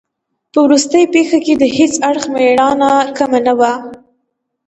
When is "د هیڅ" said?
1.57-1.93